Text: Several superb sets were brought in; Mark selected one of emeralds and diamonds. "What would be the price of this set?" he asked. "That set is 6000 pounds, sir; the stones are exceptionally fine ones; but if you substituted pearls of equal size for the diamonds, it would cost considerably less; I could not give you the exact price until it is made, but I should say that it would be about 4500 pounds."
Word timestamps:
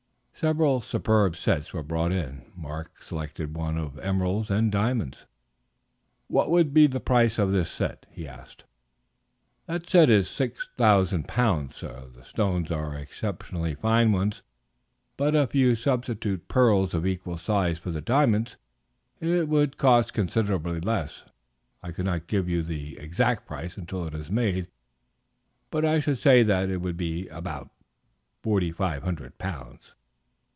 Several 0.33 0.81
superb 0.81 1.35
sets 1.35 1.71
were 1.71 1.83
brought 1.83 2.11
in; 2.11 2.51
Mark 2.55 3.03
selected 3.03 3.55
one 3.55 3.77
of 3.77 3.99
emeralds 3.99 4.49
and 4.49 4.71
diamonds. 4.71 5.27
"What 6.25 6.49
would 6.49 6.73
be 6.73 6.87
the 6.87 6.99
price 6.99 7.37
of 7.37 7.51
this 7.51 7.69
set?" 7.69 8.07
he 8.09 8.27
asked. 8.27 8.63
"That 9.67 9.87
set 9.87 10.09
is 10.09 10.27
6000 10.27 11.27
pounds, 11.27 11.75
sir; 11.75 12.09
the 12.15 12.23
stones 12.23 12.71
are 12.71 12.95
exceptionally 12.97 13.75
fine 13.75 14.11
ones; 14.11 14.41
but 15.15 15.35
if 15.35 15.53
you 15.53 15.75
substituted 15.75 16.47
pearls 16.47 16.95
of 16.95 17.05
equal 17.05 17.37
size 17.37 17.77
for 17.77 17.91
the 17.91 18.01
diamonds, 18.01 18.57
it 19.19 19.47
would 19.47 19.77
cost 19.77 20.11
considerably 20.11 20.79
less; 20.79 21.23
I 21.83 21.91
could 21.91 22.05
not 22.05 22.25
give 22.25 22.49
you 22.49 22.63
the 22.63 22.97
exact 22.97 23.45
price 23.45 23.77
until 23.77 24.07
it 24.07 24.15
is 24.15 24.31
made, 24.31 24.69
but 25.69 25.85
I 25.85 25.99
should 25.99 26.17
say 26.17 26.41
that 26.41 26.67
it 26.71 26.77
would 26.81 26.97
be 26.97 27.27
about 27.27 27.69
4500 28.41 29.37
pounds." 29.37 29.93